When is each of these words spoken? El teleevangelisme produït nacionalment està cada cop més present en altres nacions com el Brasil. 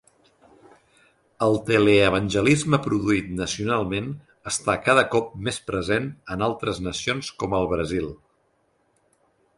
El 1.47 1.57
teleevangelisme 1.67 2.79
produït 2.87 3.29
nacionalment 3.41 4.09
està 4.53 4.77
cada 4.89 5.05
cop 5.17 5.31
més 5.49 5.61
present 5.71 6.11
en 6.37 6.45
altres 6.49 6.81
nacions 6.91 7.31
com 7.45 7.59
el 7.61 7.71
Brasil. 7.75 8.11